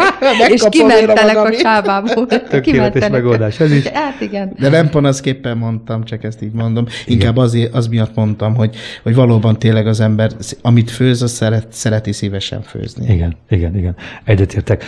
[0.49, 2.25] és Megkapom kimentelek a csávából.
[2.49, 3.59] tökéletes megoldás.
[3.59, 3.87] Ez is.
[3.87, 4.53] Hát igen.
[4.59, 6.85] De nem panaszképpen mondtam, csak ezt így mondom.
[7.05, 10.31] Inkább azért, az miatt mondtam, hogy, hogy valóban tényleg az ember,
[10.61, 13.13] amit főz, az szeret, szereti szívesen főzni.
[13.13, 13.95] Igen, igen, igen.
[14.23, 14.83] Egyetértek.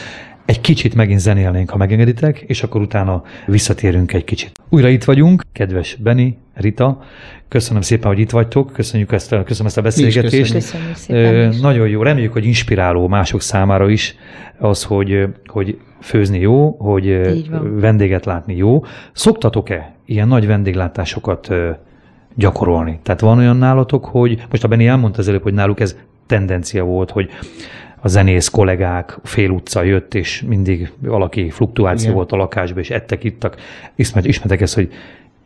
[0.46, 4.52] Egy kicsit megint zenélnénk, ha megengeditek, és akkor utána visszatérünk egy kicsit.
[4.70, 7.04] Újra itt vagyunk, kedves Beni, Rita,
[7.48, 10.54] köszönöm szépen, hogy itt vagytok, köszönjük ezt a, köszönöm ezt a beszélgetést.
[10.54, 10.54] köszönjük.
[10.54, 11.60] Köszönjük szépen is.
[11.60, 14.16] Nagyon jó, reméljük, hogy inspiráló mások számára is
[14.60, 17.20] az, hogy, hogy főzni jó, hogy
[17.80, 18.84] vendéget látni jó.
[19.14, 21.54] Szoktatok-e ilyen nagy vendéglátásokat
[22.36, 23.00] gyakorolni?
[23.04, 26.84] Tehát van olyan nálatok, hogy most a Beni elmondta az előbb, hogy náluk ez tendencia
[26.84, 27.30] volt, hogy
[28.02, 32.16] a zenész kollégák fél utca jött, és mindig valaki fluktuáció Igen.
[32.16, 33.56] volt a lakásban, és ettek, ittak.
[33.96, 34.94] Ismert, ismertek ezt, hogy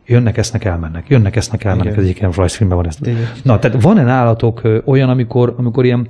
[0.06, 2.04] jönnek, esznek, elmennek, jönnek, esznek, elmennek, Igen.
[2.04, 2.96] ez egy ilyen rajzfilmben van ez.
[3.02, 3.30] Igen.
[3.42, 6.06] Na, tehát van-e nálatok olyan, amikor, amikor ilyen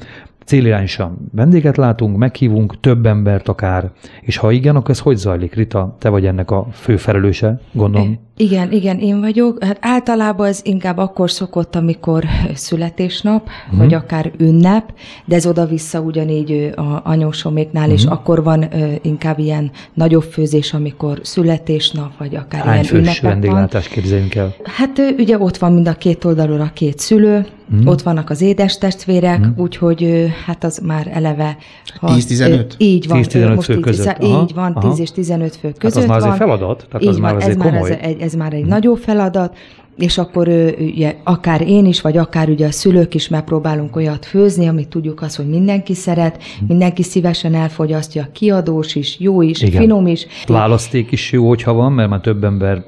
[0.51, 5.55] célirányosan vendéget látunk, meghívunk több embert akár, és ha igen, akkor ez hogy zajlik?
[5.55, 8.19] Rita, te vagy ennek a fő felelőse, gondolom.
[8.37, 9.65] Igen, igen, én vagyok.
[9.65, 13.79] Hát általában ez inkább akkor szokott, amikor születésnap, uh-huh.
[13.79, 14.93] vagy akár ünnep,
[15.25, 17.99] de ez oda-vissza ugyanígy a anyósoméknál, uh-huh.
[17.99, 18.13] és Mhm.
[18.13, 23.31] akkor van ö, inkább ilyen nagyobb főzés, amikor születésnap, vagy akár Hány ilyen ünnepek van.
[23.31, 24.55] vendéglátást képzeljünk el?
[24.65, 27.83] Hát ö, ugye ott van mind a két oldalról a két szülő, Mhm.
[27.83, 27.87] mm.
[27.87, 29.51] ott vannak az édes testvérek, mm.
[29.57, 31.57] úgyhogy hát az már eleve...
[32.01, 32.41] ha- 10-15?
[32.51, 33.23] ö, Így van.
[33.23, 34.23] 10-15 ö, most fő így- között.
[34.23, 34.89] Így Aha, van, aha.
[34.89, 36.49] 10 és 15 fő Hát között az már azért van.
[36.49, 37.91] feladat, tehát Így az már van, azért ez már, komoly.
[37.91, 39.57] ez, egy, ez már egy nagyobb feladat,
[39.97, 44.67] és akkor ugye, akár én is, vagy akár ugye a szülők is megpróbálunk olyat főzni,
[44.69, 49.81] amit tudjuk azt, hogy mindenki szeret, mindenki szívesen elfogyasztja, kiadós is, jó is, Igen.
[49.81, 50.27] finom is.
[50.47, 52.85] Választék is jó, hogyha van, mert már több ember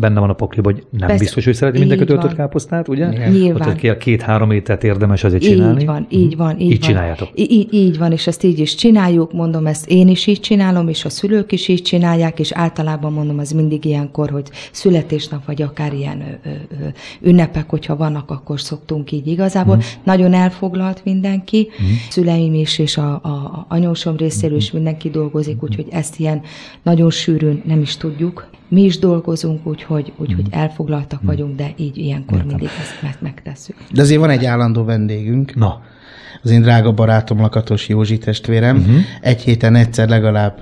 [0.00, 1.22] benne van a pakliban, hogy nem Persze.
[1.24, 2.36] biztos, hogy szereti mindenki Így töltött van.
[2.36, 3.12] káposztát, ugye?
[3.12, 3.32] Igen.
[3.32, 3.68] Nyilván.
[3.68, 5.80] Ott két- két-három ételt érdemes azért csinálni.
[5.80, 6.60] Így van, így van.
[6.60, 6.88] Így, Így van.
[6.88, 7.28] csináljátok.
[7.34, 11.04] Így, így van, és ezt így is csináljuk, mondom, ezt én is így csinálom, és
[11.04, 15.92] a szülők is így csinálják, és általában mondom, az mindig ilyenkor, hogy születésnap, vagy akár
[15.92, 16.86] ilyen ö, ö, ö,
[17.28, 19.76] ünnepek, hogyha vannak, akkor szoktunk így igazából.
[19.76, 19.84] Mhm.
[19.84, 20.02] Mm.
[20.04, 21.86] Nagyon elfoglalt mindenki, mm.
[22.10, 26.40] szüleim is, és a, a, a anyósom részéről is mindenki dolgozik, úgyhogy ezt ilyen
[26.82, 28.46] nagyon sűrűn nem is tudjuk.
[28.68, 33.76] Mi is dolgozunk, úgyhogy, úgyhogy elfoglaltak vagyunk, de így ilyenkor mindig ezt meg, megtesszük.
[33.92, 35.82] De azért van egy állandó vendégünk, Na,
[36.42, 38.76] az én drága barátom Lakatos Józsi testvérem.
[38.76, 39.00] Uh-huh.
[39.20, 40.58] Egy héten egyszer legalább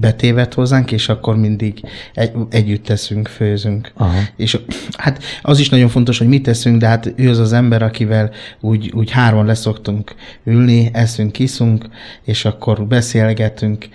[0.00, 1.80] betévet hozzánk, és akkor mindig
[2.14, 3.92] egy, együtt teszünk, főzünk.
[3.96, 4.18] Aha.
[4.36, 4.58] És
[4.92, 8.30] hát az is nagyon fontos, hogy mit teszünk, de hát ő az az ember, akivel
[8.60, 11.86] úgy, úgy hárman leszoktunk ülni, eszünk, kiszunk,
[12.24, 13.88] és akkor beszélgetünk.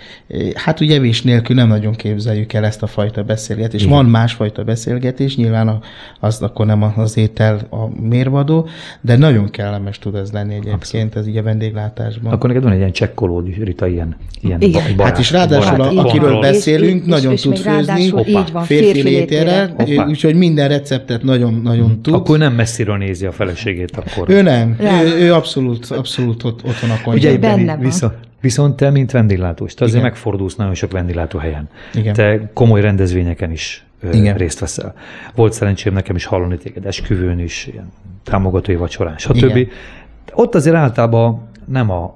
[0.55, 3.83] Hát ugye evés nélkül nem nagyon képzeljük el ezt a fajta beszélgetést.
[3.83, 3.95] Igen.
[3.95, 5.79] Van másfajta beszélgetés, nyilván a,
[6.19, 8.67] az akkor nem az étel a mérvadó,
[9.01, 12.33] de nagyon kellemes tud ez lenni egyébként, ez így a vendéglátásban.
[12.33, 14.83] akkor neked van egy ilyen csekkolód, is, Rita, ilyen, ilyen Igen.
[14.83, 16.51] ba- barát, Hát és ráadásul, barát a, akiről kontroll.
[16.51, 19.73] beszélünk, És- nagyon és tud még főzni, így van, férfi létére,
[20.07, 22.13] úgyhogy minden receptet nagyon-nagyon tud.
[22.13, 24.29] Akkor nem messziről nézi a feleségét, akkor.
[24.29, 25.05] Ő nem, Nem.
[25.05, 27.39] ő, ő abszolút, abszolút ott, ott van a Ugye konyhában.
[27.39, 27.79] Benne Beni, van.
[27.79, 30.11] viszont, viszont te, mint vendéglátós, te azért Igen.
[30.11, 31.69] megfordulsz nagyon sok vendéglátó helyen.
[31.93, 32.13] Igen.
[32.13, 34.37] Te komoly rendezvényeken is ö, Igen.
[34.37, 34.93] részt veszel.
[35.35, 37.91] Volt szerencsém nekem is hallani téged esküvőn is, ilyen
[38.23, 39.35] támogatói vacsorán, stb.
[39.35, 39.67] Igen.
[40.39, 42.15] Ott azért általában nem a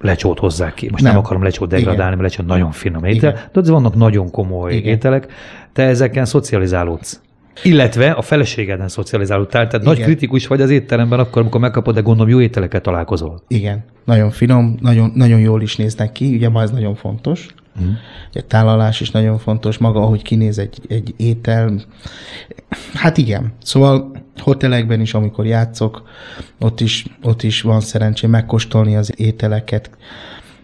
[0.00, 0.88] lecsót hozzák ki.
[0.90, 1.22] Most nem, Nem.
[1.22, 2.18] akarom lecsót degradálni, Igen.
[2.18, 3.42] mert lecsó nagyon finom étel, Igen.
[3.52, 4.92] de ott vannak nagyon komoly Igen.
[4.92, 5.32] ételek.
[5.72, 7.20] Te ezeken szocializálódsz.
[7.62, 9.94] Illetve a feleségeden szocializálódtál, tehát Igen.
[9.94, 13.42] nagy kritikus vagy az étteremben akkor, amikor megkapod, de gondolom jó ételeket találkozol.
[13.48, 17.46] Igen, nagyon finom, nagyon, nagyon jól is néznek ki, ugye ma ez nagyon fontos.
[17.82, 17.90] Mm.
[18.32, 21.80] Egy tálalás is nagyon fontos, maga, ahogy kinéz egy, egy étel.
[22.94, 26.02] Hát igen, szóval hotelekben is, amikor játszok,
[26.60, 29.90] ott is, ott is van szerencsém megkóstolni az ételeket.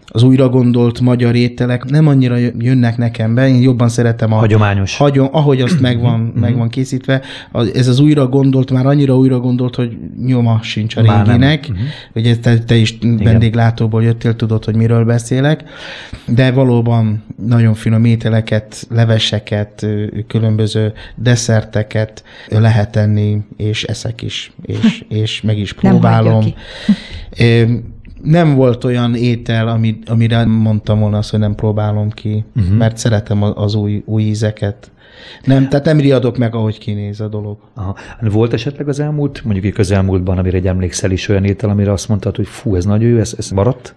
[0.09, 4.97] Az újra gondolt magyar ételek nem annyira jönnek nekem be, én jobban szeretem a Hagyományos.
[4.97, 7.21] Hagyom, ahogy azt megvan, meg van készítve.
[7.51, 11.39] Az, ez az újra gondolt, már annyira újra gondolt, hogy nyoma sincs a Már nem.
[11.39, 11.69] réginek.
[12.15, 15.63] Ugye te, te is vendéglátóból jöttél, tudod, hogy miről beszélek.
[16.25, 19.85] De valóban nagyon finom ételeket, leveseket,
[20.27, 26.45] különböző desszerteket lehet enni, és eszek is, és, és meg is próbálom.
[28.23, 32.77] Nem volt olyan étel, ami, amire mondtam volna azt, hogy nem próbálom ki, uh-huh.
[32.77, 34.91] mert szeretem az új, új ízeket.
[35.43, 37.57] Nem, tehát nem riadok meg, ahogy kinéz a dolog.
[37.73, 37.95] Aha.
[38.21, 42.07] Volt esetleg az elmúlt, mondjuk egy közelmúltban, amire egy emlékszel is olyan étel, amire azt
[42.07, 43.95] mondtad, hogy fú, ez nagyon jó, ez, ez maradt?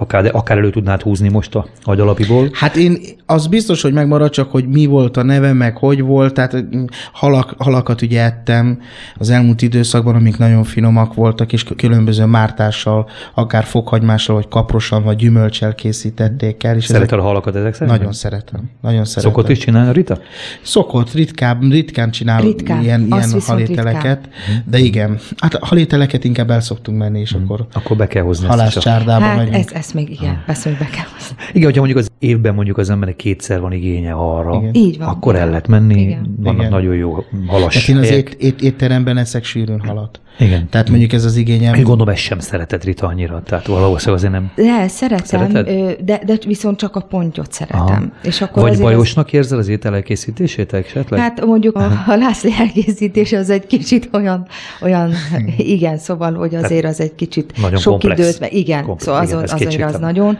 [0.00, 2.48] Akár, de akár elő tudnád húzni most a agyalapiból.
[2.52, 6.34] Hát én az biztos, hogy megmarad, csak hogy mi volt a neve, meg hogy volt,
[6.34, 8.80] tehát mm, halak, halakat ugye ettem
[9.16, 15.16] az elmúlt időszakban, amik nagyon finomak voltak, és különböző mártással, akár fokhagymással, vagy kaprosan, vagy
[15.16, 16.76] gyümölcsel készítették el.
[16.76, 17.96] És ezek- Szereted a halakat ezek szerint?
[17.98, 18.70] Nagyon szeretem.
[18.82, 19.32] Nagyon szeretem.
[19.32, 20.18] Szokott is csinálni a Rita?
[20.62, 24.28] Szokott, ritkább, ritkán csinál Ritkán, ilyen, ilyen halételeket,
[24.64, 28.46] de igen, hát a halételeket inkább el szoktunk menni, és akkor Akkor be kell hozni
[28.46, 29.54] halászcsárdába Hát megyünk.
[29.72, 31.36] ez, ezt még igen, ezt még be kell hozni.
[31.52, 34.74] Igen, hogyha mondjuk az évben mondjuk az embernek kétszer van igénye arra, Igen.
[34.74, 35.08] Így van.
[35.08, 36.34] akkor el lehet menni, Igen.
[36.38, 36.70] vannak Igen.
[36.70, 40.20] nagyon jó halas Tehát én az ét, ét, étteremben eszek sűrűn halat.
[40.38, 40.68] Igen.
[40.68, 41.74] Tehát mondjuk ez az igényem.
[41.74, 44.50] Én gondolom, ezt sem szereted Rita annyira, tehát valószínűleg azért nem.
[44.54, 45.96] De, szeretem, Szereted?
[46.04, 47.80] de, de viszont csak a pontyot szeretem.
[47.80, 48.02] Aha.
[48.22, 51.12] És akkor Vagy bajosnak érzed az étel elkészítését esetleg?
[51.12, 54.46] Az, hát mondjuk a halászli elkészítés az egy kicsit olyan,
[54.82, 55.12] olyan
[55.56, 58.20] igen, szóval, hogy azért az egy kicsit Nagyon sok komplex.
[58.20, 60.38] időt, igen, Komplex, szóval az, igen, az, azért az nagyon,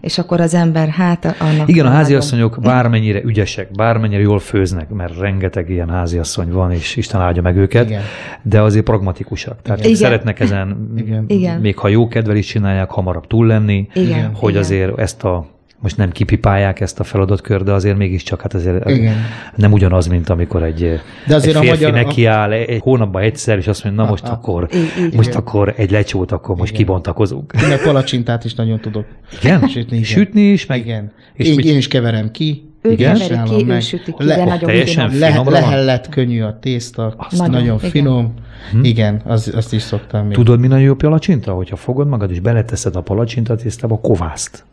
[0.00, 5.18] és akkor az ember, hát annak Igen, a háziasszonyok bármennyire ügyesek, bármennyire jól főznek, mert
[5.18, 8.02] rengeteg ilyen háziasszony van, és Isten áldja meg őket, Igen.
[8.42, 9.62] de azért pragmatikusak.
[9.62, 9.94] Tehát Igen.
[9.94, 10.92] szeretnek ezen.
[11.26, 11.60] Igen.
[11.60, 14.62] még ha jó kedvel is csinálják, hamarabb túl lenni, Igen, hogy igen.
[14.62, 15.46] azért ezt a
[15.82, 19.14] most nem kipipálják ezt a feladatkör, de azért mégiscsak hát azért Igen.
[19.56, 23.58] nem ugyanaz, mint amikor egy, De azért egy a férfi magyar- nekiáll egy hónapban egyszer,
[23.58, 24.68] és azt mondja, na most akkor,
[25.16, 27.52] most akkor egy lecsót, akkor most kibontakozunk.
[27.62, 29.04] Én meg palacsintát is nagyon tudok
[29.42, 29.68] Igen?
[29.68, 29.96] sütni.
[29.96, 30.02] Igen.
[30.08, 31.12] Sütni is, meg Igen.
[31.34, 32.66] És én, mit- én is keverem ki.
[32.82, 33.12] Ő Igen?
[33.12, 33.80] keveri csinálom ki, ő meg.
[33.82, 35.30] süti ki, Le- de nagyon teljesen finom.
[35.30, 35.52] Le, van?
[35.52, 37.90] lehellett, könnyű a tészta, Nagyon, nagyon, nagyon igen.
[37.90, 38.34] finom.
[38.82, 40.36] Igen, az, azt is szoktam még.
[40.36, 41.52] Tudod, mi nagyon jó palacsinta?
[41.52, 44.64] Hogyha fogod magad és beleteszed a palacsinta tésztába, kovászt.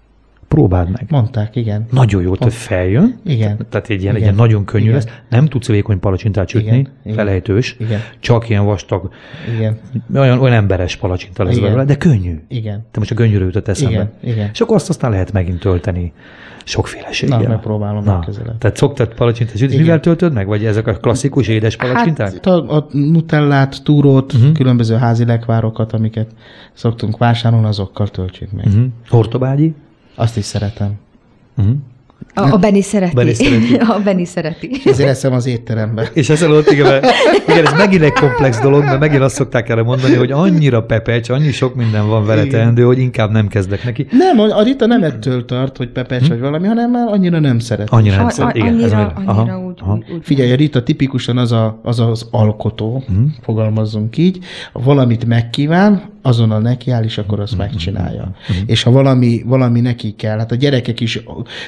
[0.49, 1.05] Próbáld meg.
[1.09, 1.85] Mondták, igen.
[1.91, 3.19] Nagyon jó, hogy feljön.
[3.25, 3.57] Igen.
[3.69, 4.33] Tehát egy ilyen, egy Igen.
[4.33, 4.95] ilyen nagyon könnyű Igen.
[4.95, 5.07] lesz.
[5.29, 7.15] Nem tudsz vékony palacsintát sütni, Igen.
[7.15, 7.75] Felejtős.
[7.79, 7.99] Igen.
[8.19, 9.09] Csak ilyen vastag,
[9.55, 9.79] Igen.
[10.15, 11.65] olyan, olyan emberes palacsinta lesz Igen.
[11.65, 12.39] belőle, de könnyű.
[12.47, 12.85] Igen.
[12.91, 13.93] Te most a könnyűről jutott eszembe.
[13.93, 14.49] Igen, igen.
[14.53, 16.13] És akkor azt aztán lehet megint tölteni
[16.63, 17.41] sokféleséggel.
[17.41, 18.57] Na, megpróbálom legközelebb.
[18.57, 20.47] Tehát szoktad palacsintát sütni, mivel töltöd meg?
[20.47, 22.31] Vagy ezek a klasszikus édes palacsinták?
[22.31, 24.51] Hát a, a nutellát, túrót, uh-huh.
[24.51, 26.27] különböző házi lekvárokat, amiket
[26.73, 28.65] szoktunk vásárolni, azokkal töltjük meg.
[28.65, 28.85] Uh-huh.
[29.07, 29.73] Hortobágyi?
[30.19, 30.91] Azt is szeretem.
[31.57, 31.75] Uh-huh.
[32.33, 33.15] A, a Benni szereti.
[33.15, 33.75] Benni szereti.
[33.95, 34.81] a Benni szereti.
[34.85, 36.09] Ezért eszem az étterembe.
[36.13, 37.05] És ezzel ott igen, mert,
[37.47, 41.29] igen, ez megint egy komplex dolog, mert megint azt szokták erre mondani, hogy annyira pepecs,
[41.29, 42.59] annyi sok minden van vele Igen.
[42.59, 44.07] teendő, hogy inkább nem kezdek neki.
[44.11, 47.59] Nem, a a Rita nem ettől tart, hogy pepecs vagy valami, hanem már annyira nem
[47.59, 47.89] szeret.
[47.89, 48.55] Annyira nem szeret.
[48.55, 49.93] Igen, ez annyira, annyira- annyira aha, úgy, aha.
[49.93, 50.19] úgy, úgy.
[50.23, 53.25] Figyelj, a Rita tipikusan az a, az, az alkotó, uh-huh.
[53.41, 54.39] fogalmazzunk így,
[54.73, 58.21] valamit megkíván, azonnal nekiáll, és akkor azt megcsinálja.
[58.49, 58.63] Uh-huh.
[58.65, 61.23] És ha valami, valami neki kell, hát a gyerekek is,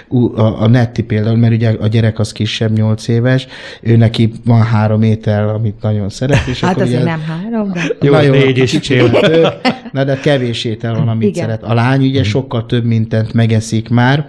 [0.08, 3.47] ú, a, a Netti például, mert ugye a gyerek az kisebb, 8 éves,
[3.82, 7.71] ő neki van három étel, amit nagyon szeret, és Hát akkor azért ugye, nem három,
[7.71, 7.82] de...
[8.02, 9.10] Jó, Na négy fél.
[9.10, 9.54] több,
[9.91, 11.43] Na, de kevés étel van, amit Igen.
[11.43, 11.63] szeret.
[11.63, 14.26] A lány ugye sokkal több mindent megeszik már,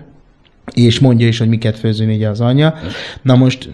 [0.74, 2.74] és mondja is, hogy miket főzön így az anyja.
[3.22, 3.68] Na most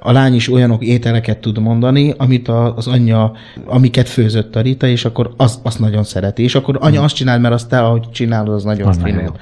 [0.00, 3.32] a lány is olyanok ételeket tud mondani, amit a, az anyja,
[3.64, 6.42] amiket főzött a Rita, és akkor azt, azt nagyon szereti.
[6.42, 9.24] És akkor anya azt csinál, mert azt te, ahogy csinálod, az nagyon Az finom.
[9.24, 9.32] Mhm.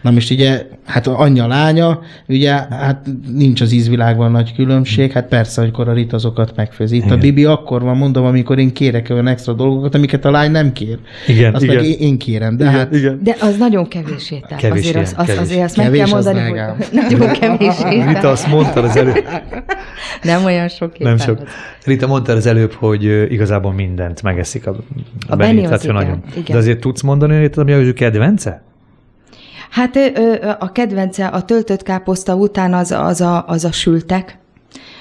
[0.00, 5.28] Na most ugye, hát a anyja, lánya, ugye, hát nincs az ízvilágban nagy különbség, hát
[5.28, 6.96] persze, amikor a Rita azokat megfőzi.
[6.96, 7.18] Itt a Igen.
[7.18, 10.98] Bibi akkor van, mondom, amikor én kérek olyan extra dolgokat, amiket a lány nem kér.
[11.26, 11.76] Igen, Azt igen.
[11.76, 13.20] meg én, kérem, de hát igen.
[13.22, 14.58] De az nagyon kevés étel.
[14.58, 15.40] Kevés azért, az, ilyen, az, kevés.
[15.40, 16.60] azért azt meg Kevés, kell az mondani, hogy
[17.02, 18.06] nagyon kevés étel.
[18.06, 19.24] Rita, azt mondtad az előbb,
[20.22, 21.08] Nem olyan sok étel.
[21.14, 21.38] nem sok.
[21.84, 24.74] Rita mondtad az előbb, hogy igazából mindent megeszik a, A
[25.28, 26.22] az tehát igen, nagyon.
[26.30, 26.44] igen.
[26.48, 28.62] De azért tudsz mondani, hogy ami az ő kedvence?
[29.70, 29.96] Hát
[30.58, 34.38] a kedvence a töltött káposzta után az, az, a, az a sültek,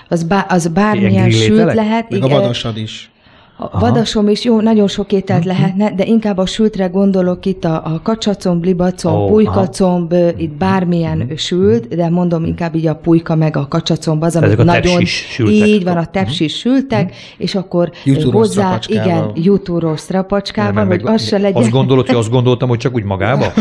[0.09, 2.09] Az, bá, az bármilyen Ilyen sült lehet.
[2.09, 2.39] Meg a igen.
[2.39, 3.11] vadasad is.
[3.59, 5.47] A vadasom is jó, nagyon sok ételt Mhm.
[5.47, 10.29] lehetne, de inkább a sültre gondolok itt a, a kacsacomb, libacomb, oh, pulykacomb, aha.
[10.37, 11.33] itt bármilyen Mhm.
[11.35, 15.05] sült, de mondom inkább így a pulyka meg a kacsacomb az, amit nagyon...
[15.05, 15.55] sültek.
[15.57, 15.65] Mhm.
[15.65, 21.23] Így van, a tepsis sültek, és akkor Jutúros hozzá, igen, jutúros strapacskával, hogy meg- az
[21.27, 21.61] se legyen...
[21.61, 23.45] Azt gondolod, hogy azt gondoltam, hogy csak úgy magába?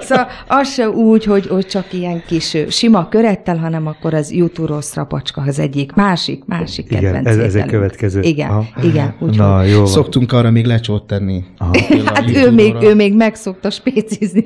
[0.00, 4.84] Szóval az se úgy, hogy, hogy csak ilyen kis sima körettel, hanem akkor az jutúros
[4.84, 5.92] strapacska az egyik.
[5.92, 8.20] Másik, másik Igen, kedvenc ez- ez egy következő.
[8.20, 8.64] Igen, Aha.
[8.84, 9.14] Igen.
[9.18, 9.86] Úgyhogy Na, jó.
[9.86, 11.44] Szoktunk arra még lecsót tenni.
[11.88, 14.44] Például a Hát ő még, ő még megszokta spécizni.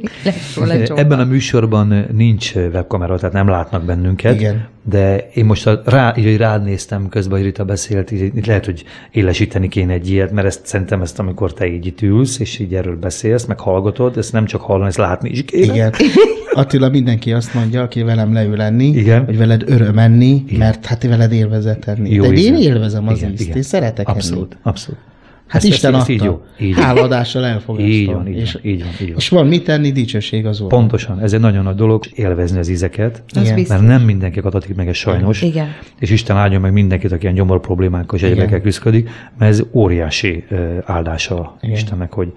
[0.57, 0.97] Lecsó.
[0.97, 4.35] Ebben a műsorban nincs webkamera, tehát nem látnak bennünket.
[4.35, 4.69] Igen.
[4.89, 8.47] De én most a, rá, így, hogy rád néztem közben, hogy Rita beszélt, így, így
[8.47, 12.39] lehet, hogy élesíteni kéne egy ilyet, mert ezt szerintem ezt, amikor te így itt ülsz,
[12.39, 15.73] és így erről beszélsz, meg hallgatod, ezt nem csak hallani, ezt látni is kéne.
[15.73, 15.93] Igen.
[16.53, 19.25] Attila mindenki azt mondja, aki velem leül enni, Igen.
[19.25, 22.11] hogy veled öröm enni, mert hát veled élvezet enni.
[22.11, 23.57] Jó De én élvezem az Igen, ízt, igen.
[23.57, 24.47] én szeretek Abszolút, enni.
[24.63, 25.01] abszolút.
[25.47, 26.13] Hát Ezt- Isten ezt- adta.
[26.13, 26.85] így jó, így van.
[26.85, 27.91] Háladással elfogadtam.
[27.93, 29.17] Így van, így és, van, így van, így van.
[29.17, 30.69] és van mit tenni, dicsőség az Úr.
[30.69, 33.65] Pontosan, ez egy nagyon nagy dolog, élvezni az ízeket, Igen.
[33.69, 35.43] mert nem mindenki adatik meg ez sajnos.
[35.43, 35.69] Igen.
[35.99, 38.33] És Isten áldjon meg mindenkit, aki ilyen gyomor problémákkal és Igen.
[38.33, 39.09] egyebekkel küzdik,
[39.39, 40.45] mert ez óriási
[40.85, 41.75] áldása Igen.
[41.75, 42.33] Istennek, hogy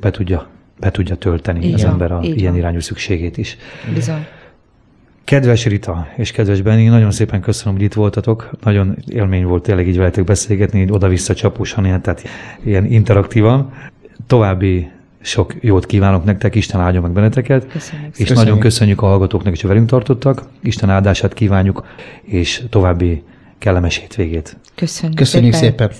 [0.00, 0.46] be tudja,
[0.80, 3.56] be tudja tölteni Így az ember a így ilyen irányú szükségét is.
[3.94, 4.26] Bizony.
[5.28, 8.50] Kedves Rita és kedves Benni, nagyon szépen köszönöm, hogy itt voltatok.
[8.64, 12.22] Nagyon élmény volt tényleg így veletek beszélgetni, így oda-vissza csapósan, ilyen, tehát
[12.64, 13.72] ilyen interaktívan.
[14.26, 17.66] További sok jót kívánok nektek, Isten áldjon meg benneteket.
[17.66, 18.44] Köszönjük És Köszönjük.
[18.44, 20.42] nagyon köszönjük a hallgatóknak hogy velünk tartottak.
[20.62, 21.86] Isten áldását kívánjuk,
[22.22, 23.22] és további
[23.58, 24.56] kellemes hétvégét.
[24.74, 25.90] Köszönjük, Köszönjük szépen.